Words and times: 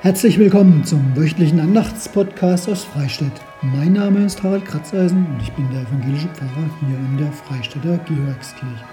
Herzlich 0.00 0.38
willkommen 0.38 0.84
zum 0.84 1.16
wöchentlichen 1.16 1.58
Andachtspodcast 1.58 2.68
aus 2.68 2.84
Freistadt. 2.84 3.32
Mein 3.62 3.94
Name 3.94 4.24
ist 4.24 4.40
Harald 4.44 4.64
Kratzeisen 4.64 5.26
und 5.26 5.42
ich 5.42 5.50
bin 5.54 5.68
der 5.72 5.82
evangelische 5.82 6.28
Pfarrer 6.28 6.70
hier 6.78 6.96
in 6.96 7.16
der 7.18 7.32
Freistädter 7.32 7.98
Georgskirche. 8.06 8.84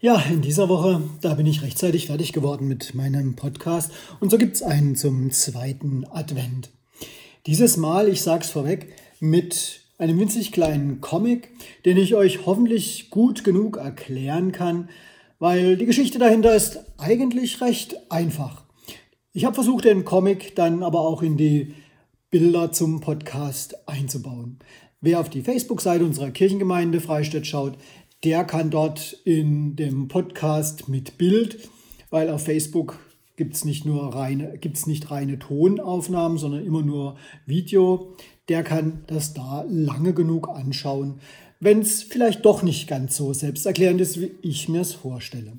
Ja, 0.00 0.20
in 0.28 0.42
dieser 0.42 0.68
Woche, 0.68 1.02
da 1.20 1.34
bin 1.34 1.46
ich 1.46 1.62
rechtzeitig 1.62 2.08
fertig 2.08 2.32
geworden 2.32 2.66
mit 2.66 2.96
meinem 2.96 3.36
Podcast 3.36 3.92
und 4.18 4.32
so 4.32 4.38
gibt 4.38 4.56
es 4.56 4.64
einen 4.64 4.96
zum 4.96 5.30
zweiten 5.30 6.04
Advent. 6.10 6.70
Dieses 7.46 7.76
Mal, 7.76 8.08
ich 8.08 8.22
sag's 8.22 8.50
vorweg, 8.50 8.92
mit 9.20 9.82
einem 9.98 10.18
winzig 10.18 10.50
kleinen 10.50 11.00
Comic, 11.00 11.50
den 11.84 11.96
ich 11.96 12.16
euch 12.16 12.44
hoffentlich 12.44 13.08
gut 13.10 13.44
genug 13.44 13.76
erklären 13.76 14.50
kann, 14.50 14.88
weil 15.38 15.76
die 15.76 15.86
Geschichte 15.86 16.18
dahinter 16.18 16.54
ist 16.54 16.80
eigentlich 16.98 17.60
recht 17.60 17.96
einfach. 18.10 18.64
Ich 19.32 19.44
habe 19.44 19.54
versucht, 19.54 19.84
den 19.84 20.04
Comic 20.04 20.56
dann 20.56 20.82
aber 20.82 21.00
auch 21.00 21.22
in 21.22 21.36
die 21.36 21.74
Bilder 22.30 22.72
zum 22.72 23.00
Podcast 23.00 23.88
einzubauen. 23.88 24.58
Wer 25.00 25.20
auf 25.20 25.28
die 25.28 25.42
Facebook-Seite 25.42 26.04
unserer 26.04 26.30
Kirchengemeinde 26.30 27.00
Freistadt 27.00 27.46
schaut, 27.46 27.76
der 28.24 28.44
kann 28.44 28.70
dort 28.70 29.12
in 29.24 29.76
dem 29.76 30.08
Podcast 30.08 30.88
mit 30.88 31.18
Bild, 31.18 31.68
weil 32.10 32.30
auf 32.30 32.44
Facebook 32.44 32.98
gibt 33.36 33.54
es 33.54 33.64
nicht 33.64 33.84
nur 33.84 34.14
reine, 34.14 34.56
gibt's 34.58 34.86
nicht 34.86 35.10
reine 35.10 35.38
Tonaufnahmen, 35.38 36.38
sondern 36.38 36.64
immer 36.64 36.82
nur 36.82 37.16
Video. 37.44 38.14
Der 38.48 38.62
kann 38.62 39.04
das 39.06 39.34
da 39.34 39.64
lange 39.68 40.14
genug 40.14 40.48
anschauen, 40.48 41.20
wenn 41.60 41.80
es 41.80 42.02
vielleicht 42.02 42.44
doch 42.44 42.62
nicht 42.62 42.88
ganz 42.88 43.16
so 43.16 43.32
selbsterklärend 43.32 44.00
ist, 44.00 44.20
wie 44.20 44.34
ich 44.42 44.68
mir 44.68 44.82
es 44.82 44.92
vorstelle. 44.92 45.58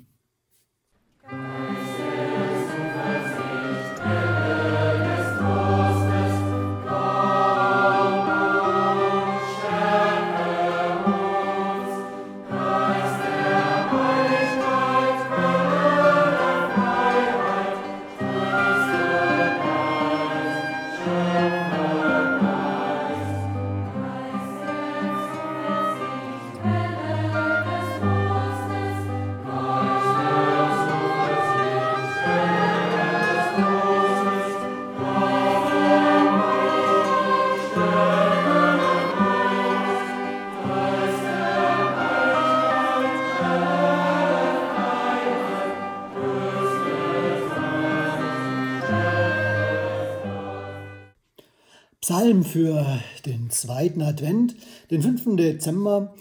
Psalm 52.08 52.42
für 52.42 53.00
den 53.26 53.50
zweiten 53.50 54.00
Advent, 54.00 54.56
den 54.90 55.02
5. 55.02 55.36
Dezember, 55.36 56.14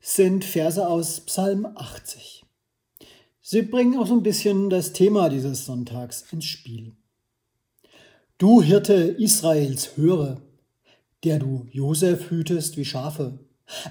sind 0.00 0.44
Verse 0.44 0.84
aus 0.88 1.20
Psalm 1.20 1.68
80. 1.76 2.42
Sie 3.40 3.62
bringen 3.62 3.96
auch 3.96 4.08
so 4.08 4.14
ein 4.14 4.24
bisschen 4.24 4.70
das 4.70 4.92
Thema 4.92 5.28
dieses 5.28 5.66
Sonntags 5.66 6.24
ins 6.32 6.46
Spiel. 6.46 6.96
Du 8.38 8.60
Hirte 8.60 8.94
Israels, 8.94 9.96
höre, 9.96 10.42
der 11.22 11.38
du 11.38 11.68
Josef 11.70 12.32
hütest 12.32 12.76
wie 12.76 12.84
Schafe. 12.84 13.38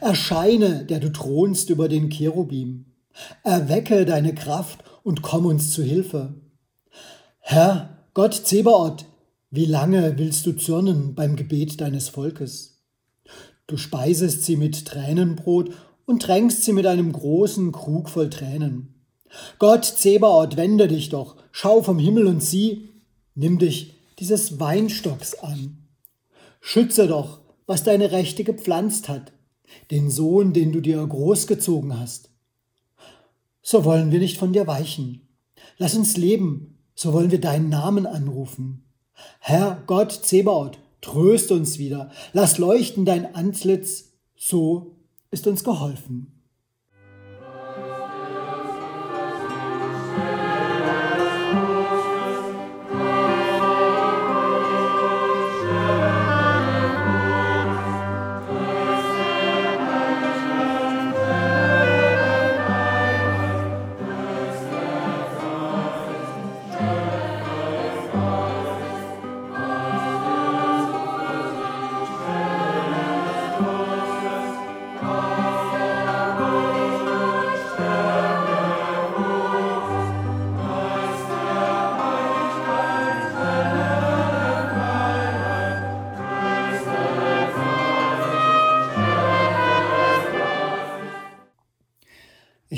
Erscheine, 0.02 0.84
der 0.84 1.00
du 1.00 1.10
thronst 1.10 1.70
über 1.70 1.88
den 1.88 2.10
Cherubim. 2.10 2.88
Erwecke 3.44 4.04
deine 4.04 4.36
Kraft 4.36 4.84
und 5.04 5.22
komm 5.22 5.46
uns 5.46 5.72
zu 5.72 5.84
Hilfe. 5.84 6.34
Herr, 7.40 8.08
Gott 8.14 8.34
Zebaoth, 8.34 9.06
wie 9.56 9.66
lange 9.66 10.18
willst 10.18 10.48
du 10.48 10.54
zürnen 10.54 11.14
beim 11.14 11.36
Gebet 11.36 11.80
deines 11.80 12.10
Volkes? 12.10 12.82
Du 13.68 13.78
speisest 13.78 14.46
sie 14.46 14.58
mit 14.58 14.88
Tränenbrot 14.88 15.70
und 16.08 16.24
tränkst 16.24 16.64
sie 16.64 16.74
mit 16.74 16.88
einem 16.88 17.14
großen 17.14 17.72
Krug 17.72 18.10
voll 18.10 18.32
Tränen. 18.32 18.96
Gott 19.60 19.86
Zebaoth, 19.86 20.58
wende 20.58 20.88
dich 20.88 21.10
doch, 21.10 21.36
schau 21.52 21.84
vom 21.84 22.00
Himmel 22.00 22.26
und 22.26 22.42
sieh, 22.42 22.90
nimm 23.36 23.60
dich 23.60 23.94
dieses 24.18 24.60
Weinstocks 24.60 25.36
an. 25.36 25.86
Schütze 26.60 27.06
doch, 27.06 27.42
was 27.68 27.84
deine 27.84 28.12
Rechte 28.12 28.44
gepflanzt 28.44 29.08
hat, 29.08 29.34
den 29.92 30.10
Sohn, 30.10 30.54
den 30.54 30.72
du 30.72 30.82
dir 30.82 31.06
großgezogen 31.06 32.00
hast. 32.00 32.32
So 33.62 33.86
wollen 33.86 34.12
wir 34.12 34.18
nicht 34.18 34.40
von 34.40 34.52
dir 34.52 34.66
weichen. 34.66 35.28
Lass 35.78 35.94
uns 35.94 36.18
leben, 36.18 36.80
so 36.96 37.14
wollen 37.14 37.30
wir 37.30 37.40
deinen 37.40 37.70
Namen 37.70 38.08
anrufen. 38.08 38.84
Herr 39.40 39.84
Gott 39.88 40.12
Zebaoth, 40.12 40.80
tröst 41.02 41.52
uns 41.52 41.78
wieder, 41.78 42.12
lass 42.32 42.58
leuchten 42.58 43.06
dein 43.06 43.36
Antlitz, 43.36 44.14
so 44.36 44.96
ist 45.32 45.48
uns 45.48 45.64
geholfen. 45.64 46.43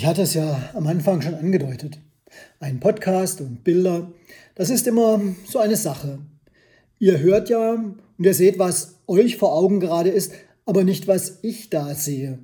Ich 0.05 0.09
hatte 0.09 0.21
es 0.21 0.35
ja 0.35 0.69
am 0.75 0.85
Anfang 0.85 1.23
schon 1.23 1.33
angedeutet. 1.33 1.97
Ein 2.59 2.79
Podcast 2.79 3.41
und 3.41 3.63
Bilder, 3.63 4.13
das 4.53 4.69
ist 4.69 4.85
immer 4.85 5.19
so 5.47 5.57
eine 5.57 5.75
Sache. 5.75 6.19
Ihr 6.99 7.21
hört 7.21 7.49
ja 7.49 7.71
und 7.71 8.23
ihr 8.23 8.35
seht, 8.35 8.59
was 8.59 8.99
euch 9.07 9.37
vor 9.37 9.53
Augen 9.53 9.79
gerade 9.79 10.11
ist, 10.11 10.31
aber 10.63 10.83
nicht, 10.83 11.07
was 11.07 11.39
ich 11.41 11.71
da 11.71 11.95
sehe. 11.95 12.37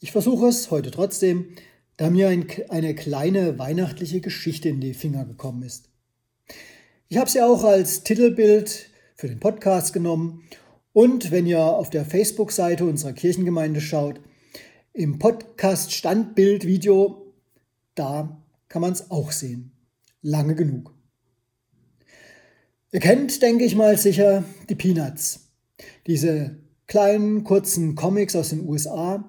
Ich 0.00 0.10
versuche 0.10 0.48
es 0.48 0.72
heute 0.72 0.90
trotzdem, 0.90 1.50
da 1.96 2.10
mir 2.10 2.26
ein, 2.26 2.46
eine 2.70 2.96
kleine 2.96 3.56
weihnachtliche 3.56 4.20
Geschichte 4.20 4.68
in 4.68 4.80
die 4.80 4.94
Finger 4.94 5.24
gekommen 5.24 5.62
ist. 5.62 5.90
Ich 7.06 7.18
habe 7.18 7.30
sie 7.30 7.40
auch 7.40 7.62
als 7.62 8.02
Titelbild 8.02 8.90
für 9.14 9.28
den 9.28 9.38
Podcast 9.38 9.92
genommen 9.92 10.42
und 10.92 11.30
wenn 11.30 11.46
ihr 11.46 11.62
auf 11.62 11.88
der 11.88 12.04
Facebook-Seite 12.04 12.84
unserer 12.84 13.12
Kirchengemeinde 13.12 13.80
schaut, 13.80 14.18
im 14.94 15.18
Podcast 15.18 15.92
Standbild 15.92 16.64
Video, 16.64 17.34
da 17.96 18.40
kann 18.68 18.80
man 18.80 18.92
es 18.92 19.10
auch 19.10 19.32
sehen. 19.32 19.72
Lange 20.22 20.54
genug. 20.54 20.94
Ihr 22.92 23.00
kennt, 23.00 23.42
denke 23.42 23.64
ich 23.64 23.74
mal, 23.74 23.98
sicher 23.98 24.44
die 24.68 24.76
Peanuts. 24.76 25.50
Diese 26.06 26.56
kleinen, 26.86 27.42
kurzen 27.42 27.96
Comics 27.96 28.36
aus 28.36 28.50
den 28.50 28.68
USA. 28.68 29.24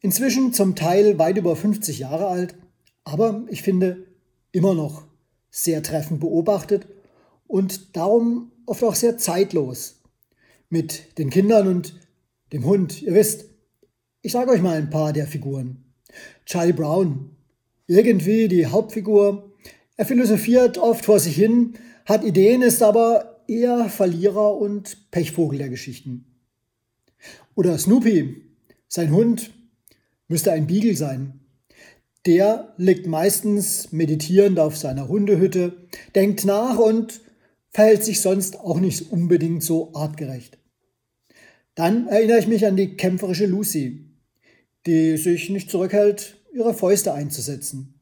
Inzwischen 0.00 0.52
zum 0.52 0.74
Teil 0.74 1.16
weit 1.16 1.38
über 1.38 1.54
50 1.54 2.00
Jahre 2.00 2.26
alt, 2.26 2.56
aber 3.04 3.44
ich 3.50 3.62
finde 3.62 4.04
immer 4.50 4.74
noch 4.74 5.04
sehr 5.48 5.84
treffend 5.84 6.18
beobachtet 6.18 6.88
und 7.46 7.96
darum 7.96 8.50
oft 8.66 8.82
auch 8.82 8.96
sehr 8.96 9.16
zeitlos. 9.16 10.02
Mit 10.70 11.18
den 11.18 11.30
Kindern 11.30 11.68
und 11.68 12.00
dem 12.52 12.64
Hund. 12.64 13.00
Ihr 13.00 13.14
wisst, 13.14 13.48
ich 14.22 14.32
sage 14.32 14.50
euch 14.50 14.62
mal 14.62 14.76
ein 14.76 14.90
paar 14.90 15.12
der 15.12 15.26
Figuren. 15.26 15.84
Charlie 16.44 16.72
Brown, 16.72 17.30
irgendwie 17.86 18.48
die 18.48 18.66
Hauptfigur. 18.66 19.52
Er 19.96 20.06
philosophiert 20.06 20.78
oft 20.78 21.04
vor 21.04 21.18
sich 21.18 21.36
hin, 21.36 21.74
hat 22.04 22.24
Ideen, 22.24 22.62
ist 22.62 22.82
aber 22.82 23.42
eher 23.48 23.88
Verlierer 23.88 24.56
und 24.56 25.10
Pechvogel 25.10 25.58
der 25.58 25.68
Geschichten. 25.68 26.24
Oder 27.54 27.78
Snoopy, 27.78 28.42
sein 28.88 29.10
Hund, 29.10 29.50
müsste 30.28 30.52
ein 30.52 30.66
Beagle 30.66 30.96
sein. 30.96 31.40
der 32.26 32.74
liegt 32.76 33.06
meistens 33.06 33.90
meditierend 33.92 34.58
auf 34.58 34.76
seiner 34.76 35.08
Hundehütte, 35.08 35.88
denkt 36.14 36.44
nach 36.44 36.76
und 36.78 37.20
verhält 37.70 38.04
sich 38.04 38.20
sonst 38.20 38.60
auch 38.60 38.80
nicht 38.80 39.10
unbedingt 39.10 39.62
so 39.62 39.94
artgerecht. 39.94 40.58
Dann 41.74 42.06
erinnere 42.08 42.40
ich 42.40 42.46
mich 42.46 42.66
an 42.66 42.76
die 42.76 42.96
kämpferische 42.96 43.46
Lucy, 43.46 44.07
die 44.88 45.18
sich 45.18 45.50
nicht 45.50 45.70
zurückhält, 45.70 46.38
ihre 46.52 46.72
Fäuste 46.72 47.12
einzusetzen. 47.12 48.00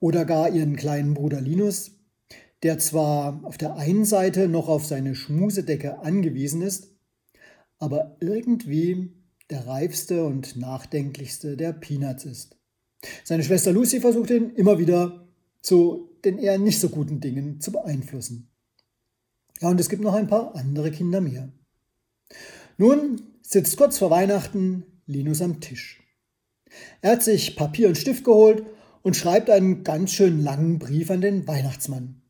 Oder 0.00 0.24
gar 0.24 0.50
ihren 0.50 0.74
kleinen 0.74 1.14
Bruder 1.14 1.40
Linus, 1.40 1.92
der 2.64 2.78
zwar 2.78 3.44
auf 3.44 3.56
der 3.56 3.76
einen 3.76 4.04
Seite 4.04 4.48
noch 4.48 4.68
auf 4.68 4.84
seine 4.84 5.14
Schmusedecke 5.14 6.00
angewiesen 6.00 6.60
ist, 6.60 6.88
aber 7.78 8.16
irgendwie 8.20 9.12
der 9.48 9.66
reifste 9.68 10.24
und 10.24 10.56
nachdenklichste 10.56 11.56
der 11.56 11.72
Peanuts 11.72 12.24
ist. 12.24 12.56
Seine 13.22 13.44
Schwester 13.44 13.72
Lucy 13.72 14.00
versucht 14.00 14.30
ihn 14.30 14.50
immer 14.56 14.80
wieder 14.80 15.28
zu 15.62 16.10
den 16.24 16.38
eher 16.38 16.58
nicht 16.58 16.80
so 16.80 16.88
guten 16.88 17.20
Dingen 17.20 17.60
zu 17.60 17.70
beeinflussen. 17.70 18.48
Ja, 19.60 19.68
und 19.68 19.78
es 19.78 19.88
gibt 19.88 20.02
noch 20.02 20.14
ein 20.14 20.26
paar 20.26 20.56
andere 20.56 20.90
Kinder 20.90 21.20
mehr. 21.20 21.48
Nun 22.76 23.22
sitzt 23.40 23.76
kurz 23.76 23.98
vor 23.98 24.10
Weihnachten 24.10 24.84
Linus 25.06 25.40
am 25.40 25.60
Tisch. 25.60 26.02
Er 27.00 27.12
hat 27.12 27.22
sich 27.22 27.56
Papier 27.56 27.88
und 27.88 27.96
Stift 27.96 28.24
geholt 28.24 28.66
und 29.02 29.16
schreibt 29.16 29.50
einen 29.50 29.84
ganz 29.84 30.12
schön 30.12 30.42
langen 30.42 30.78
Brief 30.78 31.10
an 31.10 31.20
den 31.20 31.46
Weihnachtsmann. 31.46 32.22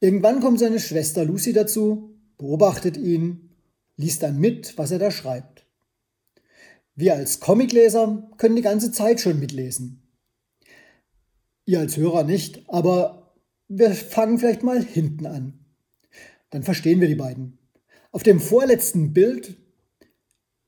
Irgendwann 0.00 0.40
kommt 0.40 0.58
seine 0.58 0.80
Schwester 0.80 1.24
Lucy 1.24 1.52
dazu, 1.52 2.18
beobachtet 2.38 2.96
ihn, 2.96 3.56
liest 3.96 4.22
dann 4.22 4.38
mit, 4.38 4.76
was 4.76 4.90
er 4.90 4.98
da 4.98 5.10
schreibt. 5.10 5.66
Wir 6.96 7.14
als 7.14 7.40
Comicleser 7.40 8.30
können 8.36 8.56
die 8.56 8.62
ganze 8.62 8.92
Zeit 8.92 9.20
schon 9.20 9.38
mitlesen. 9.38 10.02
Ihr 11.66 11.80
als 11.80 11.96
Hörer 11.96 12.24
nicht, 12.24 12.68
aber 12.68 13.34
wir 13.68 13.92
fangen 13.92 14.38
vielleicht 14.38 14.62
mal 14.62 14.82
hinten 14.82 15.26
an. 15.26 15.64
Dann 16.50 16.62
verstehen 16.62 17.00
wir 17.00 17.08
die 17.08 17.14
beiden. 17.14 17.58
Auf 18.12 18.22
dem 18.22 18.40
vorletzten 18.40 19.12
Bild 19.12 19.56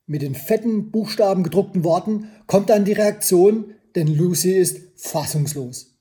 mit 0.06 0.22
den 0.22 0.34
fetten 0.34 0.90
Buchstaben 0.90 1.42
gedruckten 1.42 1.84
Worten 1.84 2.30
kommt 2.46 2.70
dann 2.70 2.84
die 2.84 2.92
Reaktion, 2.92 3.74
denn 3.94 4.06
Lucy 4.06 4.52
ist 4.52 4.78
fassungslos. 4.96 5.98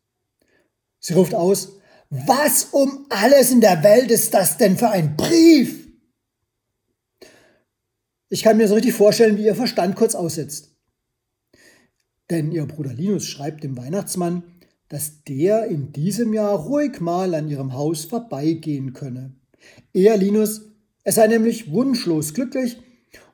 Sie 1.00 1.14
ruft 1.14 1.34
aus, 1.34 1.80
was 2.10 2.66
um 2.66 3.08
alles 3.10 3.52
in 3.52 3.62
der 3.62 3.84
Welt 3.84 4.12
ist 4.12 4.34
das 4.34 4.58
denn 4.58 4.78
für 4.78 4.90
ein 4.90 5.18
Brief? 5.18 5.88
Ich 8.30 8.44
kann 8.44 8.58
mir 8.58 8.68
so 8.68 8.76
richtig 8.76 8.94
vorstellen, 8.94 9.38
wie 9.38 9.46
ihr 9.46 9.56
Verstand 9.56 9.96
kurz 9.96 10.14
aussetzt. 10.16 10.76
Denn 12.30 12.52
ihr 12.52 12.66
Bruder 12.66 12.94
Linus 12.94 13.28
schreibt 13.28 13.64
dem 13.64 13.78
Weihnachtsmann, 13.78 14.44
dass 14.90 15.24
der 15.24 15.66
in 15.66 15.92
diesem 15.92 16.34
Jahr 16.34 16.56
ruhig 16.58 17.00
mal 17.00 17.34
an 17.34 17.50
ihrem 17.50 17.74
Haus 17.74 18.06
vorbeigehen 18.06 18.94
könne. 18.94 19.36
Er, 19.94 20.18
Linus, 20.18 20.62
er 21.04 21.12
sei 21.12 21.28
nämlich 21.28 21.72
wunschlos 21.72 22.34
glücklich 22.34 22.78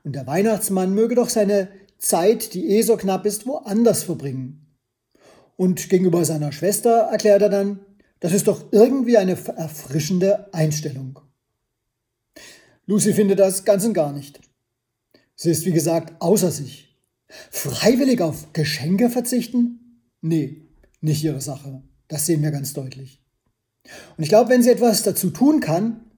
und 0.04 0.14
der 0.14 0.28
Weihnachtsmann 0.28 0.94
möge 0.94 1.16
doch 1.16 1.30
seine 1.30 1.68
Zeit, 1.98 2.54
die 2.54 2.70
eh 2.70 2.82
so 2.82 2.98
knapp 2.98 3.26
ist, 3.26 3.46
woanders 3.46 4.04
verbringen. 4.04 4.66
Und 5.56 5.90
gegenüber 5.90 6.26
seiner 6.26 6.52
Schwester 6.52 7.10
erklärt 7.12 7.42
er 7.42 7.50
dann, 7.50 7.80
das 8.20 8.34
ist 8.34 8.48
doch 8.48 8.72
irgendwie 8.72 9.18
eine 9.18 9.38
erfrischende 9.56 10.52
Einstellung. 10.54 11.20
Lucy 12.86 13.14
findet 13.14 13.40
das 13.40 13.64
ganz 13.64 13.86
und 13.86 13.94
gar 13.94 14.12
nicht. 14.12 14.40
Sie 15.36 15.52
ist, 15.52 15.66
wie 15.66 15.72
gesagt, 15.72 16.14
außer 16.20 16.52
sich. 16.52 16.98
Freiwillig 17.50 18.22
auf 18.22 18.54
Geschenke 18.54 19.10
verzichten? 19.10 20.02
Nee, 20.22 20.68
nicht 21.00 21.24
ihre 21.24 21.42
Sache. 21.42 21.84
Das 22.08 22.26
sehen 22.26 22.44
wir 22.44 22.52
ganz 22.52 22.74
deutlich. 22.74 23.24
Und 24.18 24.24
ich 24.24 24.30
glaube, 24.30 24.50
wenn 24.50 24.62
sie 24.62 24.70
etwas 24.70 25.04
dazu 25.04 25.30
tun 25.30 25.60
kann, 25.60 26.11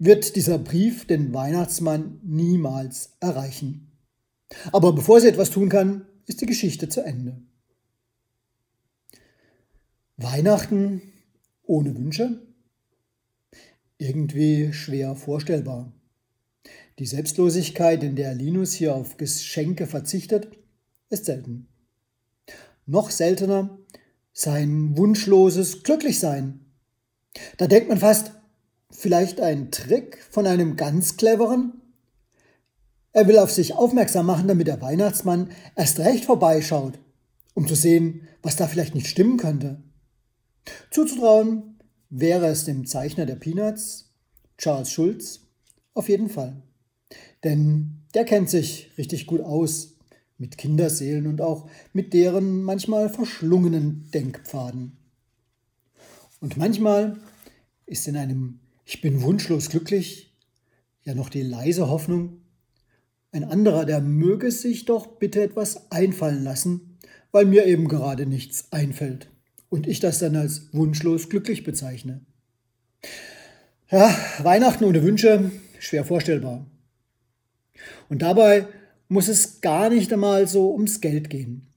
wird 0.00 0.34
dieser 0.34 0.58
Brief 0.58 1.06
den 1.06 1.32
Weihnachtsmann 1.34 2.20
niemals 2.24 3.16
erreichen. 3.20 3.92
Aber 4.72 4.92
bevor 4.92 5.20
sie 5.20 5.28
etwas 5.28 5.50
tun 5.50 5.68
kann, 5.68 6.06
ist 6.26 6.40
die 6.40 6.46
Geschichte 6.46 6.88
zu 6.88 7.02
Ende. 7.02 7.40
Weihnachten 10.16 11.02
ohne 11.62 11.96
Wünsche? 11.96 12.40
Irgendwie 13.98 14.72
schwer 14.72 15.14
vorstellbar. 15.14 15.92
Die 16.98 17.06
Selbstlosigkeit, 17.06 18.02
in 18.02 18.16
der 18.16 18.34
Linus 18.34 18.72
hier 18.72 18.94
auf 18.94 19.18
Geschenke 19.18 19.86
verzichtet, 19.86 20.48
ist 21.10 21.26
selten. 21.26 21.68
Noch 22.86 23.10
seltener 23.10 23.78
sein 24.32 24.96
wunschloses 24.96 25.82
Glücklichsein. 25.82 26.60
Da 27.58 27.66
denkt 27.66 27.88
man 27.88 27.98
fast, 27.98 28.32
Vielleicht 28.90 29.40
ein 29.40 29.70
Trick 29.70 30.18
von 30.30 30.46
einem 30.46 30.76
ganz 30.76 31.16
cleveren? 31.16 31.80
Er 33.12 33.26
will 33.26 33.38
auf 33.38 33.50
sich 33.50 33.74
aufmerksam 33.74 34.26
machen, 34.26 34.48
damit 34.48 34.66
der 34.66 34.80
Weihnachtsmann 34.80 35.50
erst 35.74 35.98
recht 36.00 36.24
vorbeischaut, 36.24 36.98
um 37.54 37.66
zu 37.66 37.74
sehen, 37.74 38.28
was 38.42 38.56
da 38.56 38.68
vielleicht 38.68 38.94
nicht 38.94 39.08
stimmen 39.08 39.36
könnte. 39.36 39.82
Zuzutrauen 40.90 41.78
wäre 42.08 42.46
es 42.46 42.64
dem 42.64 42.86
Zeichner 42.86 43.26
der 43.26 43.36
Peanuts, 43.36 44.12
Charles 44.58 44.90
Schulz, 44.90 45.40
auf 45.94 46.08
jeden 46.08 46.28
Fall. 46.28 46.62
Denn 47.42 48.02
der 48.14 48.24
kennt 48.24 48.50
sich 48.50 48.90
richtig 48.98 49.26
gut 49.26 49.40
aus 49.40 49.96
mit 50.38 50.56
Kinderseelen 50.56 51.26
und 51.26 51.40
auch 51.40 51.68
mit 51.92 52.12
deren 52.12 52.62
manchmal 52.62 53.08
verschlungenen 53.08 54.10
Denkpfaden. 54.12 54.96
Und 56.40 56.56
manchmal 56.56 57.18
ist 57.86 58.08
in 58.08 58.16
einem 58.16 58.60
ich 58.90 59.00
bin 59.00 59.22
wunschlos 59.22 59.68
glücklich, 59.68 60.34
ja 61.04 61.14
noch 61.14 61.28
die 61.28 61.42
leise 61.42 61.88
Hoffnung, 61.88 62.40
ein 63.30 63.44
anderer, 63.44 63.84
der 63.84 64.00
möge 64.00 64.50
sich 64.50 64.84
doch 64.84 65.06
bitte 65.06 65.40
etwas 65.44 65.92
einfallen 65.92 66.42
lassen, 66.42 66.98
weil 67.30 67.44
mir 67.44 67.66
eben 67.66 67.86
gerade 67.86 68.26
nichts 68.26 68.72
einfällt 68.72 69.30
und 69.68 69.86
ich 69.86 70.00
das 70.00 70.18
dann 70.18 70.34
als 70.34 70.74
wunschlos 70.74 71.28
glücklich 71.28 71.62
bezeichne. 71.62 72.22
Ja, 73.92 74.12
Weihnachten 74.42 74.82
ohne 74.82 75.04
Wünsche, 75.04 75.52
schwer 75.78 76.04
vorstellbar. 76.04 76.66
Und 78.08 78.22
dabei 78.22 78.66
muss 79.06 79.28
es 79.28 79.60
gar 79.60 79.88
nicht 79.88 80.12
einmal 80.12 80.48
so 80.48 80.72
ums 80.72 81.00
Geld 81.00 81.30
gehen. 81.30 81.68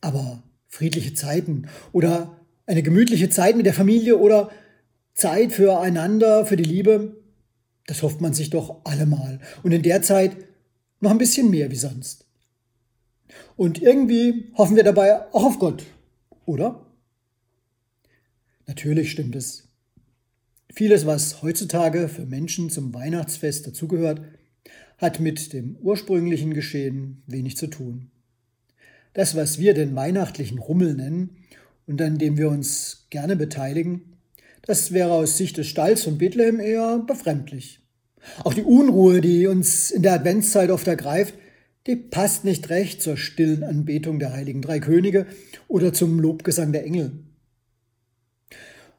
Aber 0.00 0.42
friedliche 0.68 1.12
Zeiten 1.12 1.68
oder 1.92 2.40
eine 2.64 2.82
gemütliche 2.82 3.28
Zeit 3.28 3.56
mit 3.56 3.66
der 3.66 3.74
Familie 3.74 4.16
oder 4.16 4.50
Zeit 5.14 5.52
füreinander, 5.52 6.44
für 6.44 6.56
die 6.56 6.64
Liebe, 6.64 7.16
das 7.86 8.02
hofft 8.02 8.20
man 8.20 8.34
sich 8.34 8.50
doch 8.50 8.84
allemal. 8.84 9.40
Und 9.62 9.72
in 9.72 9.82
der 9.82 10.02
Zeit 10.02 10.36
noch 11.00 11.10
ein 11.10 11.18
bisschen 11.18 11.50
mehr 11.50 11.70
wie 11.70 11.76
sonst. 11.76 12.26
Und 13.56 13.80
irgendwie 13.80 14.50
hoffen 14.54 14.76
wir 14.76 14.84
dabei 14.84 15.26
auch 15.32 15.44
auf 15.44 15.58
Gott, 15.58 15.84
oder? 16.44 16.86
Natürlich 18.66 19.10
stimmt 19.10 19.36
es. 19.36 19.68
Vieles, 20.72 21.06
was 21.06 21.42
heutzutage 21.42 22.08
für 22.08 22.26
Menschen 22.26 22.70
zum 22.70 22.92
Weihnachtsfest 22.94 23.66
dazugehört, 23.66 24.22
hat 24.98 25.20
mit 25.20 25.52
dem 25.52 25.76
ursprünglichen 25.76 26.54
Geschehen 26.54 27.22
wenig 27.26 27.56
zu 27.56 27.66
tun. 27.66 28.10
Das, 29.12 29.36
was 29.36 29.58
wir 29.58 29.74
den 29.74 29.94
weihnachtlichen 29.94 30.58
Rummel 30.58 30.94
nennen 30.94 31.36
und 31.86 32.00
an 32.02 32.18
dem 32.18 32.36
wir 32.36 32.48
uns 32.48 33.06
gerne 33.10 33.36
beteiligen, 33.36 34.13
das 34.66 34.92
wäre 34.92 35.12
aus 35.12 35.36
Sicht 35.36 35.56
des 35.56 35.66
Stalls 35.66 36.04
von 36.04 36.18
Bethlehem 36.18 36.60
eher 36.60 36.98
befremdlich. 36.98 37.80
Auch 38.42 38.54
die 38.54 38.62
Unruhe, 38.62 39.20
die 39.20 39.46
uns 39.46 39.90
in 39.90 40.02
der 40.02 40.14
Adventszeit 40.14 40.70
oft 40.70 40.86
ergreift, 40.86 41.34
die 41.86 41.96
passt 41.96 42.44
nicht 42.44 42.70
recht 42.70 43.02
zur 43.02 43.18
stillen 43.18 43.62
Anbetung 43.62 44.18
der 44.18 44.32
heiligen 44.32 44.62
drei 44.62 44.80
Könige 44.80 45.26
oder 45.68 45.92
zum 45.92 46.18
Lobgesang 46.18 46.72
der 46.72 46.84
Engel. 46.84 47.12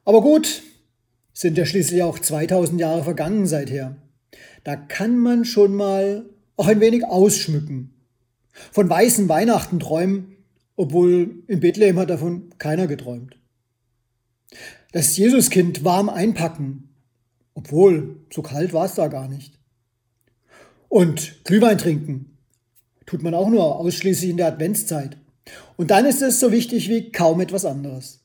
Aber 0.04 0.22
gut, 0.22 0.62
sind 1.32 1.58
ja 1.58 1.66
schließlich 1.66 2.04
auch 2.04 2.20
2000 2.20 2.80
Jahre 2.80 3.02
vergangen 3.02 3.46
seither. 3.46 3.96
Da 4.62 4.76
kann 4.76 5.18
man 5.18 5.44
schon 5.44 5.74
mal 5.74 6.26
auch 6.56 6.68
ein 6.68 6.80
wenig 6.80 7.04
ausschmücken. 7.04 7.92
Von 8.70 8.88
weißen 8.88 9.28
Weihnachten 9.28 9.80
träumen, 9.80 10.36
obwohl 10.76 11.42
in 11.48 11.58
Bethlehem 11.58 11.98
hat 11.98 12.10
davon 12.10 12.50
keiner 12.58 12.86
geträumt 12.86 13.36
das 14.92 15.16
Jesuskind 15.16 15.84
warm 15.84 16.08
einpacken, 16.08 16.88
obwohl 17.54 18.24
so 18.32 18.42
kalt 18.42 18.72
war 18.72 18.86
es 18.86 18.94
da 18.94 19.08
gar 19.08 19.28
nicht. 19.28 19.58
Und 20.88 21.44
Glühwein 21.44 21.78
trinken 21.78 22.38
tut 23.06 23.22
man 23.22 23.34
auch 23.34 23.48
nur 23.48 23.76
ausschließlich 23.76 24.30
in 24.30 24.36
der 24.36 24.48
Adventszeit. 24.48 25.16
Und 25.76 25.90
dann 25.90 26.06
ist 26.06 26.22
es 26.22 26.40
so 26.40 26.52
wichtig 26.52 26.88
wie 26.88 27.12
kaum 27.12 27.40
etwas 27.40 27.64
anderes. 27.64 28.20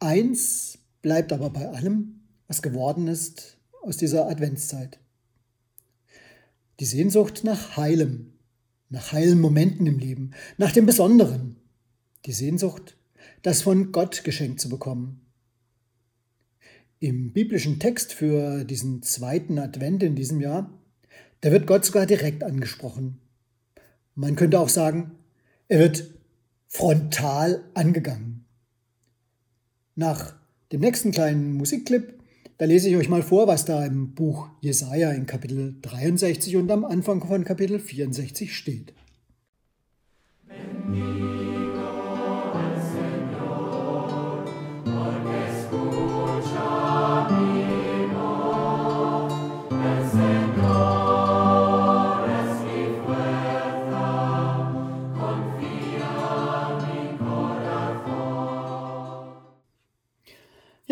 Eins 0.00 0.78
bleibt 1.02 1.32
aber 1.32 1.50
bei 1.50 1.68
allem, 1.68 2.20
was 2.48 2.62
geworden 2.62 3.08
ist 3.08 3.58
aus 3.82 3.96
dieser 3.96 4.28
Adventszeit. 4.28 4.98
Die 6.80 6.84
Sehnsucht 6.84 7.44
nach 7.44 7.76
Heilem, 7.76 8.32
nach 8.88 9.12
heilen 9.12 9.40
Momenten 9.40 9.86
im 9.86 9.98
Leben, 9.98 10.32
nach 10.56 10.72
dem 10.72 10.86
Besonderen, 10.86 11.56
die 12.26 12.32
Sehnsucht, 12.32 12.96
das 13.44 13.60
von 13.60 13.92
Gott 13.92 14.24
geschenkt 14.24 14.58
zu 14.58 14.70
bekommen. 14.70 15.20
Im 16.98 17.34
biblischen 17.34 17.78
Text 17.78 18.14
für 18.14 18.64
diesen 18.64 19.02
zweiten 19.02 19.58
Advent 19.58 20.02
in 20.02 20.16
diesem 20.16 20.40
Jahr, 20.40 20.72
da 21.42 21.52
wird 21.52 21.66
Gott 21.66 21.84
sogar 21.84 22.06
direkt 22.06 22.42
angesprochen. 22.42 23.20
Man 24.14 24.34
könnte 24.34 24.58
auch 24.58 24.70
sagen, 24.70 25.12
er 25.68 25.78
wird 25.78 26.14
frontal 26.68 27.62
angegangen. 27.74 28.46
Nach 29.94 30.34
dem 30.72 30.80
nächsten 30.80 31.10
kleinen 31.10 31.52
Musikclip, 31.52 32.18
da 32.56 32.64
lese 32.64 32.88
ich 32.88 32.96
euch 32.96 33.10
mal 33.10 33.22
vor, 33.22 33.46
was 33.46 33.66
da 33.66 33.84
im 33.84 34.14
Buch 34.14 34.48
Jesaja 34.62 35.12
in 35.12 35.26
Kapitel 35.26 35.76
63 35.82 36.56
und 36.56 36.70
am 36.70 36.86
Anfang 36.86 37.22
von 37.22 37.44
Kapitel 37.44 37.78
64 37.78 38.56
steht. 38.56 38.94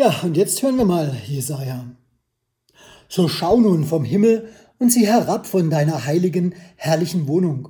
Ja, 0.03 0.13
und 0.23 0.35
jetzt 0.35 0.61
hören 0.61 0.75
wir 0.75 0.83
mal 0.83 1.15
Jesaja. 1.27 1.85
So 3.07 3.29
schau 3.29 3.55
nun 3.55 3.85
vom 3.85 4.03
Himmel 4.03 4.49
und 4.77 4.91
sieh 4.91 5.07
herab 5.07 5.47
von 5.47 5.69
deiner 5.69 6.05
heiligen, 6.05 6.55
herrlichen 6.75 7.25
Wohnung. 7.29 7.69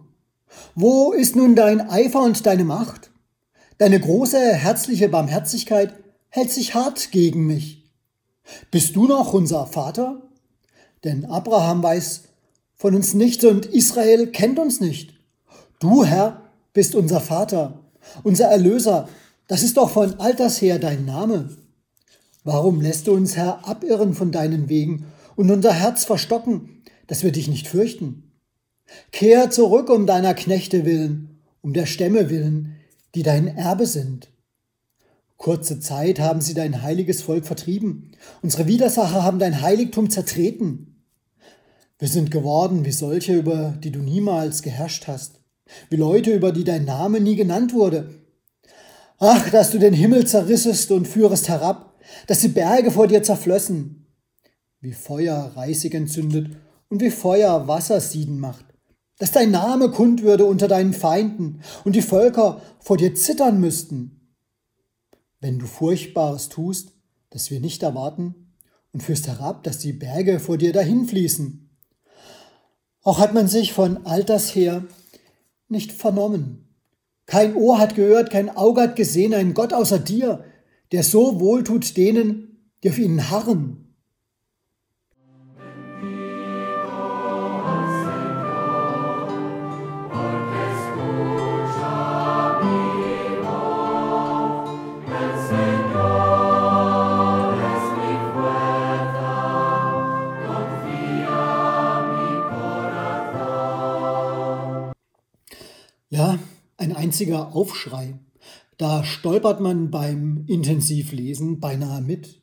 Wo 0.73 1.11
ist 1.11 1.35
nun 1.35 1.55
dein 1.55 1.79
Eifer 1.79 2.23
und 2.23 2.43
deine 2.47 2.63
Macht? 2.63 3.11
Deine 3.77 3.99
große, 3.99 4.39
herzliche 4.39 5.09
Barmherzigkeit 5.09 5.93
hält 6.29 6.49
sich 6.49 6.73
hart 6.73 7.11
gegen 7.11 7.45
mich. 7.45 7.83
Bist 8.71 8.95
du 8.95 9.05
noch 9.05 9.33
unser 9.33 9.67
Vater? 9.67 10.23
Denn 11.03 11.25
Abraham 11.25 11.83
weiß 11.83 12.23
von 12.73 12.95
uns 12.95 13.13
nichts 13.13 13.45
und 13.45 13.67
Israel 13.67 14.25
kennt 14.25 14.57
uns 14.57 14.81
nicht. 14.81 15.13
Du, 15.77 16.03
Herr, 16.03 16.41
bist 16.73 16.95
unser 16.95 17.21
Vater, 17.21 17.83
unser 18.23 18.45
Erlöser. 18.45 19.07
Das 19.47 19.61
ist 19.61 19.77
doch 19.77 19.91
von 19.91 20.19
alters 20.19 20.59
her 20.63 20.79
dein 20.79 21.05
Name. 21.05 21.62
Warum 22.43 22.81
lässt 22.81 23.07
du 23.07 23.13
uns, 23.13 23.37
Herr, 23.37 23.67
abirren 23.67 24.13
von 24.13 24.31
deinen 24.31 24.67
Wegen 24.67 25.05
und 25.35 25.49
unser 25.49 25.73
Herz 25.73 26.05
verstocken, 26.05 26.83
dass 27.07 27.23
wir 27.23 27.31
dich 27.31 27.47
nicht 27.47 27.67
fürchten? 27.67 28.31
Kehr 29.11 29.49
zurück 29.49 29.89
um 29.89 30.05
deiner 30.05 30.33
Knechte 30.33 30.85
willen, 30.85 31.39
um 31.61 31.73
der 31.73 31.85
Stämme 31.85 32.29
willen, 32.29 32.75
die 33.15 33.23
dein 33.23 33.47
Erbe 33.47 33.85
sind. 33.85 34.29
Kurze 35.37 35.79
Zeit 35.79 36.19
haben 36.19 36.41
sie 36.41 36.53
dein 36.53 36.81
heiliges 36.81 37.21
Volk 37.21 37.45
vertrieben. 37.45 38.11
Unsere 38.41 38.67
Widersacher 38.67 39.23
haben 39.23 39.39
dein 39.39 39.61
Heiligtum 39.61 40.09
zertreten. 40.09 41.01
Wir 41.99 42.07
sind 42.07 42.31
geworden 42.31 42.85
wie 42.85 42.91
solche, 42.91 43.33
über 43.33 43.77
die 43.81 43.91
du 43.91 43.99
niemals 43.99 44.61
geherrscht 44.61 45.07
hast, 45.07 45.39
wie 45.89 45.95
Leute, 45.95 46.33
über 46.33 46.51
die 46.51 46.63
dein 46.63 46.85
Name 46.85 47.19
nie 47.19 47.35
genannt 47.35 47.73
wurde. 47.73 48.09
Ach, 49.19 49.49
dass 49.49 49.71
du 49.71 49.79
den 49.79 49.93
Himmel 49.93 50.27
zerrissest 50.27 50.91
und 50.91 51.07
führest 51.07 51.47
herab, 51.47 51.92
dass 52.27 52.39
die 52.39 52.49
Berge 52.49 52.91
vor 52.91 53.07
dir 53.07 53.23
zerflössen, 53.23 54.07
wie 54.81 54.93
Feuer 54.93 55.51
Reisig 55.55 55.93
entzündet 55.93 56.57
und 56.89 57.01
wie 57.01 57.11
Feuer 57.11 57.67
Wasser 57.67 58.01
sieden 58.01 58.39
macht, 58.39 58.65
dass 59.17 59.31
dein 59.31 59.51
Name 59.51 59.89
kund 59.89 60.23
würde 60.23 60.45
unter 60.45 60.67
deinen 60.67 60.93
Feinden 60.93 61.61
und 61.83 61.95
die 61.95 62.01
Völker 62.01 62.61
vor 62.79 62.97
dir 62.97 63.15
zittern 63.15 63.59
müssten. 63.59 64.35
Wenn 65.39 65.59
du 65.59 65.65
Furchtbares 65.65 66.49
tust, 66.49 66.93
das 67.29 67.49
wir 67.49 67.59
nicht 67.59 67.83
erwarten, 67.83 68.35
und 68.93 69.01
führst 69.01 69.27
herab, 69.27 69.63
dass 69.63 69.79
die 69.79 69.93
Berge 69.93 70.39
vor 70.39 70.57
dir 70.57 70.71
dahinfließen. 70.71 71.69
Auch 73.01 73.19
hat 73.19 73.33
man 73.33 73.47
sich 73.47 73.73
von 73.73 74.05
alters 74.05 74.53
her 74.55 74.83
nicht 75.67 75.91
vernommen. 75.91 76.69
Kein 77.25 77.55
Ohr 77.55 77.79
hat 77.79 77.95
gehört, 77.95 78.29
kein 78.29 78.55
Auge 78.55 78.81
hat 78.81 78.95
gesehen, 78.95 79.33
ein 79.33 79.53
Gott 79.53 79.73
außer 79.73 79.99
dir, 79.99 80.45
der 80.93 81.03
so 81.03 81.39
wohltut 81.39 81.97
denen, 81.97 82.69
die 82.83 82.89
auf 82.91 82.99
ihn 82.99 83.31
harren. 83.31 83.79
Ja, 106.09 106.37
ein 106.77 106.95
einziger 106.95 107.55
Aufschrei. 107.55 108.13
Da 108.77 109.03
stolpert 109.03 109.59
man 109.59 109.91
beim 109.91 110.45
Intensivlesen 110.47 111.59
beinahe 111.59 112.01
mit. 112.01 112.41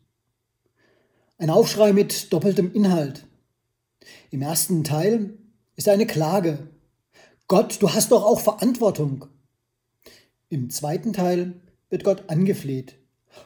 Ein 1.39 1.51
Aufschrei 1.51 1.93
mit 1.93 2.33
doppeltem 2.33 2.73
Inhalt. 2.73 3.27
Im 4.31 4.43
ersten 4.43 4.85
Teil 4.85 5.39
ist 5.77 5.89
eine 5.89 6.07
Klage. 6.07 6.69
Gott, 7.49 7.83
du 7.83 7.93
hast 7.93 8.13
doch 8.13 8.25
auch 8.25 8.41
Verantwortung. 8.41 9.27
Im 10.49 10.71
zweiten 10.71 11.13
Teil 11.13 11.61
wird 11.89 12.05
Gott 12.05 12.29
angefleht. 12.29 12.97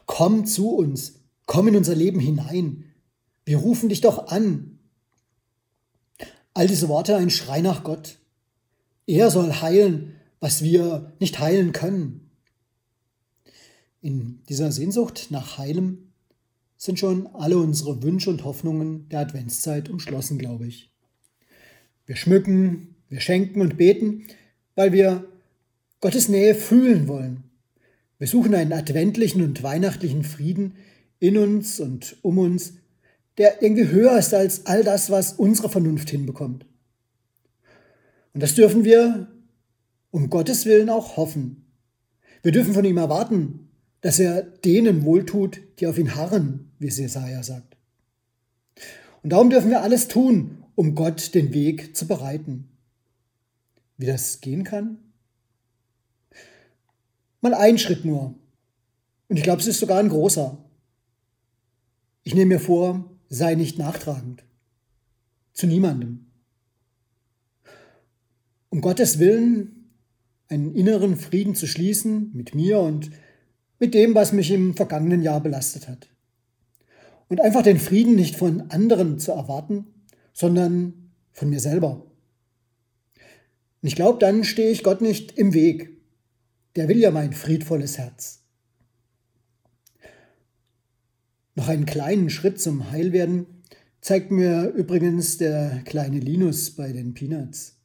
Komm 0.07 0.47
zu 0.47 0.75
uns, 0.75 1.21
komm 1.47 1.69
in 1.69 1.77
unser 1.77 1.95
Leben 1.95 2.21
hinein. 2.21 2.85
Wir 3.45 3.59
rufen 3.59 3.89
dich 3.89 4.01
doch 4.01 4.29
an. 4.29 4.79
All 6.53 6.67
diese 6.67 6.89
Worte 6.89 7.17
ein 7.17 7.31
Schrei 7.31 7.61
nach 7.61 7.85
Gott. 7.85 8.19
Er 9.07 9.31
soll 9.31 9.53
heilen, 9.53 10.17
was 10.41 10.63
wir 10.63 11.13
nicht 11.19 11.39
heilen 11.39 11.73
können. 11.73 12.24
In 14.05 14.41
dieser 14.51 14.71
Sehnsucht 14.71 15.29
nach 15.31 15.57
Heilem 15.57 16.13
sind 16.77 16.99
schon 16.99 17.27
alle 17.29 17.57
unsere 17.57 18.03
Wünsche 18.03 18.29
und 18.29 18.45
Hoffnungen 18.45 19.09
der 19.09 19.21
Adventszeit 19.21 19.89
umschlossen, 19.89 20.37
glaube 20.37 20.67
ich. 20.67 20.91
Wir 22.05 22.15
schmücken, 22.15 22.97
wir 23.09 23.21
schenken 23.21 23.63
und 23.63 23.79
beten, 23.79 24.27
weil 24.75 24.93
wir 24.93 25.27
Gottes 26.03 26.29
Nähe 26.29 26.55
fühlen 26.55 27.09
wollen. 27.09 27.45
Wir 28.19 28.27
suchen 28.27 28.55
einen 28.55 28.75
adventlichen 28.75 29.43
und 29.43 29.63
weihnachtlichen 29.63 30.23
Frieden 30.23 30.75
in 31.19 31.39
uns 31.39 31.81
und 31.81 32.19
um 32.21 32.37
uns, 32.37 32.75
der 33.39 33.63
irgendwie 33.63 33.89
höher 33.89 34.19
ist 34.19 34.35
als 34.35 34.67
all 34.67 34.85
das, 34.85 35.09
was 35.09 35.33
unsere 35.33 35.71
Vernunft 35.71 36.11
hinbekommt. 36.11 36.67
Und 38.35 38.43
das 38.43 38.55
dürfen 38.55 38.85
wir 38.85 39.29
um 40.11 40.29
Gottes 40.29 40.67
Willen 40.67 40.91
auch 40.91 41.17
hoffen. 41.17 41.65
Wir 42.43 42.53
dürfen 42.53 42.75
von 42.75 42.85
ihm 42.85 42.99
erwarten, 42.99 43.71
dass 44.05 44.19
er 44.19 44.43
denen 44.43 45.07
wohltut, 45.07 45.63
die 45.81 45.87
auf 45.87 45.97
ihn 45.97 46.15
harren, 46.15 46.71
wie 46.79 46.89
es 46.89 46.99
Jesaja 46.99 47.43
sagt. 47.43 47.79
Und 49.23 49.31
darum 49.31 49.49
dürfen 49.49 49.71
wir 49.71 49.81
alles 49.81 50.09
tun, 50.09 50.63
um 50.75 50.95
Gott 50.95 51.35
den 51.35 51.55
Weg 51.55 51.97
zu 51.97 52.07
bereiten. 52.07 52.69
Wie 53.97 54.05
das 54.05 54.43
gehen 54.43 54.63
kann? 54.63 54.99
Mal 57.41 57.55
ein 57.55 57.79
Schritt 57.79 58.05
nur. 58.05 58.35
Und 59.29 59.39
ich 59.39 59.43
glaube, 59.43 59.63
es 59.63 59.69
ist 59.69 59.81
sogar 59.81 60.01
ein 60.01 60.11
großer. 60.11 60.63
Ich 62.25 62.35
nehme 62.35 62.57
mir 62.57 62.61
vor, 62.61 63.11
sei 63.31 63.55
nicht 63.55 63.79
nachtragend. 63.79 64.45
Zu 65.55 65.67
niemandem. 65.67 66.27
Um 68.69 68.83
Gottes 68.83 69.19
Willen 69.19 69.95
einen 70.49 70.75
inneren 70.75 71.17
Frieden 71.17 71.55
zu 71.55 71.67
schließen 71.67 72.33
mit 72.35 72.55
mir 72.55 72.81
und 72.81 73.11
mit 73.85 73.93
dem, 73.93 74.15
was 74.15 74.33
mich 74.33 74.51
im 74.51 74.75
vergangenen 74.75 75.21
Jahr 75.21 75.43
belastet 75.43 75.89
hat. 75.89 76.09
Und 77.29 77.43
einfach 77.43 77.61
den 77.61 77.79
Frieden 77.79 78.15
nicht 78.15 78.35
von 78.35 78.71
anderen 78.71 79.19
zu 79.19 79.33
erwarten, 79.33 79.85
sondern 80.33 81.13
von 81.33 81.51
mir 81.51 81.61
selber. 81.61 82.07
Und 83.83 83.89
ich 83.89 83.95
glaube, 83.95 84.19
dann 84.21 84.43
stehe 84.43 84.71
ich 84.71 84.83
Gott 84.83 85.03
nicht 85.03 85.37
im 85.37 85.53
Weg. 85.53 86.01
Der 86.77 86.89
will 86.89 86.97
ja 86.97 87.11
mein 87.11 87.35
friedvolles 87.35 87.99
Herz. 87.99 88.41
Noch 91.55 91.69
einen 91.69 91.85
kleinen 91.85 92.31
Schritt 92.31 92.59
zum 92.59 92.91
Heilwerden 92.91 93.45
zeigt 94.01 94.31
mir 94.31 94.69
übrigens 94.71 95.37
der 95.37 95.83
kleine 95.85 96.21
Linus 96.21 96.71
bei 96.71 96.91
den 96.91 97.13
Peanuts. 97.13 97.77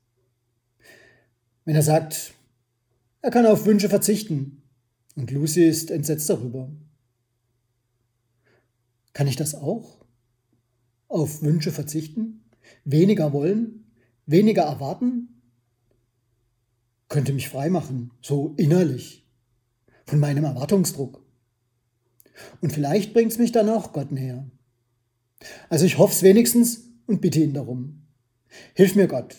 Wenn 1.65 1.75
er 1.75 1.84
sagt, 1.84 2.36
er 3.22 3.32
kann 3.32 3.46
auf 3.46 3.65
Wünsche 3.65 3.89
verzichten, 3.89 4.58
und 5.15 5.31
Lucy 5.31 5.63
ist 5.63 5.91
entsetzt 5.91 6.29
darüber. 6.29 6.69
Kann 9.13 9.27
ich 9.27 9.35
das 9.35 9.55
auch? 9.55 10.05
Auf 11.07 11.41
Wünsche 11.41 11.71
verzichten? 11.71 12.43
Weniger 12.85 13.33
wollen? 13.33 13.91
Weniger 14.25 14.63
erwarten? 14.63 15.39
könnte 17.09 17.33
mich 17.33 17.49
freimachen, 17.49 18.11
so 18.21 18.53
innerlich, 18.55 19.27
von 20.05 20.19
meinem 20.19 20.45
Erwartungsdruck. 20.45 21.25
Und 22.61 22.71
vielleicht 22.71 23.13
bringt 23.13 23.31
es 23.31 23.37
mich 23.37 23.51
dann 23.51 23.67
auch 23.67 23.91
Gott 23.91 24.11
näher. 24.11 24.49
Also 25.67 25.85
ich 25.85 25.97
hoffe 25.97 26.13
es 26.13 26.23
wenigstens 26.23 26.83
und 27.07 27.19
bitte 27.19 27.41
ihn 27.41 27.53
darum. 27.53 28.07
Hilf 28.75 28.95
mir 28.95 29.07
Gott. 29.07 29.35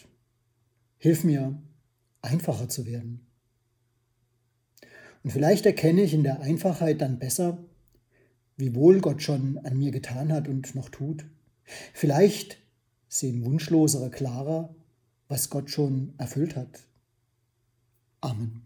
Hilf 0.98 1.24
mir, 1.24 1.62
einfacher 2.20 2.68
zu 2.68 2.84
werden. 2.84 3.26
Und 5.22 5.30
vielleicht 5.30 5.66
erkenne 5.66 6.02
ich 6.02 6.14
in 6.14 6.22
der 6.22 6.40
Einfachheit 6.40 7.00
dann 7.00 7.18
besser, 7.18 7.58
wie 8.56 8.74
wohl 8.74 9.00
Gott 9.00 9.22
schon 9.22 9.58
an 9.64 9.76
mir 9.76 9.90
getan 9.90 10.32
hat 10.32 10.48
und 10.48 10.74
noch 10.74 10.88
tut. 10.88 11.24
Vielleicht 11.92 12.58
sehen 13.08 13.44
Wunschlosere 13.44 14.10
klarer, 14.10 14.74
was 15.28 15.50
Gott 15.50 15.70
schon 15.70 16.14
erfüllt 16.18 16.56
hat. 16.56 16.84
Amen. 18.20 18.62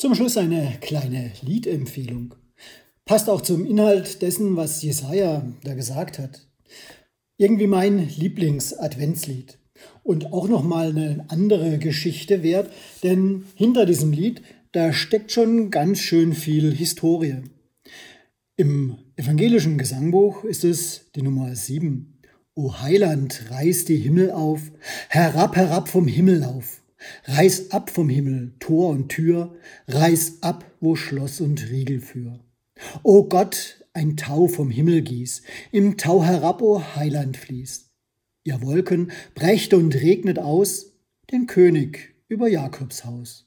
Zum 0.00 0.14
Schluss 0.14 0.36
eine 0.36 0.74
kleine 0.80 1.32
Liedempfehlung. 1.42 2.36
Passt 3.04 3.28
auch 3.28 3.40
zum 3.40 3.66
Inhalt 3.66 4.22
dessen, 4.22 4.54
was 4.54 4.80
Jesaja 4.80 5.44
da 5.64 5.74
gesagt 5.74 6.20
hat. 6.20 6.46
Irgendwie 7.36 7.66
mein 7.66 8.08
Lieblings-Adventslied. 8.08 9.58
Und 10.04 10.32
auch 10.32 10.46
nochmal 10.46 10.90
eine 10.90 11.24
andere 11.26 11.78
Geschichte 11.78 12.44
wert, 12.44 12.70
denn 13.02 13.46
hinter 13.56 13.86
diesem 13.86 14.12
Lied, 14.12 14.40
da 14.70 14.92
steckt 14.92 15.32
schon 15.32 15.72
ganz 15.72 15.98
schön 15.98 16.32
viel 16.32 16.72
Historie. 16.72 17.42
Im 18.56 18.98
evangelischen 19.16 19.78
Gesangbuch 19.78 20.44
ist 20.44 20.62
es 20.62 21.10
die 21.16 21.22
Nummer 21.22 21.56
7. 21.56 22.20
O 22.54 22.80
Heiland, 22.80 23.50
reiß 23.50 23.86
die 23.86 23.96
Himmel 23.96 24.30
auf, 24.30 24.60
herab, 25.08 25.56
herab 25.56 25.88
vom 25.88 26.06
Himmel 26.06 26.44
auf. 26.44 26.82
Reiß 27.24 27.70
ab 27.70 27.90
vom 27.90 28.08
Himmel 28.08 28.54
Tor 28.58 28.90
und 28.90 29.08
Tür, 29.08 29.54
reiß 29.86 30.42
ab, 30.42 30.64
wo 30.80 30.96
Schloss 30.96 31.40
und 31.40 31.70
Riegel 31.70 32.00
für. 32.00 32.40
O 33.02 33.24
Gott, 33.24 33.84
ein 33.92 34.16
Tau 34.16 34.46
vom 34.46 34.70
Himmel 34.70 35.02
gieß, 35.02 35.42
im 35.72 35.96
Tau 35.96 36.24
herab, 36.24 36.62
o 36.62 36.82
Heiland 36.96 37.36
fließt. 37.36 37.90
Ihr 38.44 38.62
Wolken 38.62 39.12
brecht 39.34 39.74
und 39.74 39.94
regnet 39.94 40.38
aus 40.38 40.92
den 41.30 41.46
König 41.46 42.14
über 42.28 42.48
Jakobs 42.48 43.04
Haus. 43.04 43.46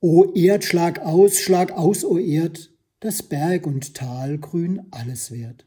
O 0.00 0.32
Erd, 0.34 0.64
schlag 0.64 1.00
aus, 1.00 1.38
schlag 1.38 1.72
aus, 1.72 2.04
o 2.04 2.18
Erd, 2.18 2.70
das 3.00 3.22
Berg 3.22 3.66
und 3.66 3.94
Tal 3.94 4.38
grün 4.38 4.86
alles 4.90 5.30
wert. 5.30 5.66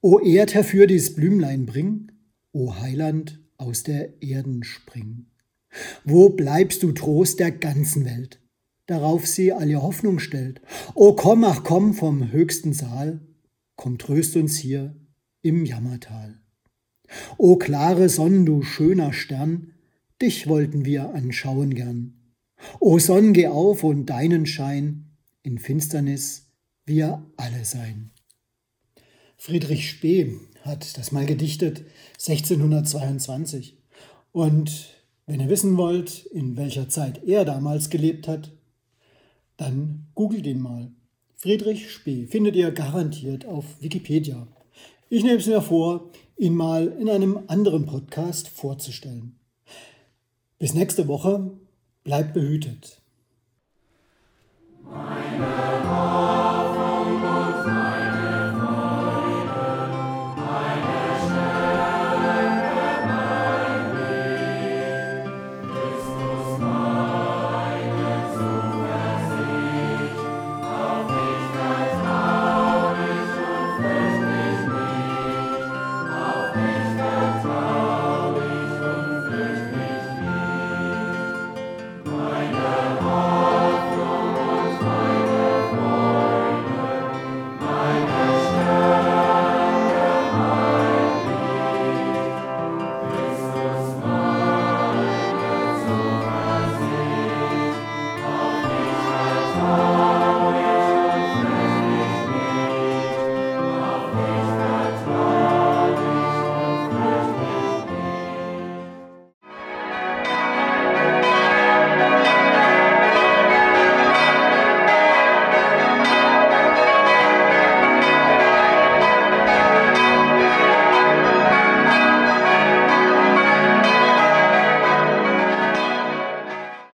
O 0.00 0.20
Erd, 0.20 0.54
herfür 0.54 0.86
dies 0.86 1.14
Blümlein 1.14 1.66
bring, 1.66 2.12
o 2.52 2.76
Heiland, 2.76 3.40
aus 3.56 3.82
der 3.82 4.22
Erden 4.22 4.62
spring. 4.62 5.26
Wo 6.04 6.30
bleibst 6.30 6.82
du 6.82 6.92
Trost 6.92 7.40
der 7.40 7.50
ganzen 7.50 8.04
Welt? 8.04 8.40
Darauf 8.86 9.26
sie 9.26 9.52
all 9.52 9.68
ihr 9.68 9.82
Hoffnung 9.82 10.18
stellt. 10.18 10.60
O 10.94 11.14
komm, 11.14 11.44
ach 11.44 11.64
komm 11.64 11.94
vom 11.94 12.30
höchsten 12.30 12.72
Saal, 12.72 13.20
komm 13.74 13.98
tröst 13.98 14.36
uns 14.36 14.56
hier 14.56 14.94
im 15.42 15.64
Jammertal. 15.64 16.40
O 17.36 17.56
klare 17.56 18.08
Sonn, 18.08 18.46
du 18.46 18.62
schöner 18.62 19.12
Stern, 19.12 19.72
dich 20.22 20.46
wollten 20.46 20.84
wir 20.84 21.14
anschauen 21.14 21.74
gern. 21.74 22.14
O 22.80 22.98
Sonn, 22.98 23.32
geh 23.32 23.48
auf 23.48 23.84
und 23.84 24.06
deinen 24.06 24.46
Schein 24.46 25.10
in 25.42 25.58
Finsternis 25.58 26.46
wir 26.84 27.24
alle 27.36 27.64
sein. 27.64 28.10
Friedrich 29.36 29.90
Spee 29.90 30.34
hat 30.62 30.96
das 30.96 31.12
mal 31.12 31.26
gedichtet, 31.26 31.84
1622. 32.14 33.76
Und 34.32 34.95
wenn 35.26 35.40
ihr 35.40 35.48
wissen 35.48 35.76
wollt, 35.76 36.24
in 36.26 36.56
welcher 36.56 36.88
Zeit 36.88 37.24
er 37.24 37.44
damals 37.44 37.90
gelebt 37.90 38.28
hat, 38.28 38.52
dann 39.56 40.06
googelt 40.14 40.46
ihn 40.46 40.60
mal. 40.60 40.90
Friedrich 41.34 41.90
Spee 41.90 42.26
findet 42.26 42.56
ihr 42.56 42.70
garantiert 42.70 43.44
auf 43.44 43.64
Wikipedia. 43.80 44.46
Ich 45.10 45.22
nehme 45.22 45.38
es 45.38 45.46
mir 45.46 45.62
vor, 45.62 46.10
ihn 46.36 46.54
mal 46.54 46.88
in 46.88 47.08
einem 47.08 47.40
anderen 47.48 47.86
Podcast 47.86 48.48
vorzustellen. 48.48 49.38
Bis 50.58 50.74
nächste 50.74 51.08
Woche, 51.08 51.50
bleibt 52.04 52.32
behütet. 52.32 53.02